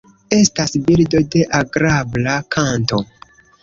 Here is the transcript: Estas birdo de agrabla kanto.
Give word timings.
Estas 0.37 0.73
birdo 0.87 1.23
de 1.37 1.45
agrabla 1.61 2.43
kanto. 2.59 3.05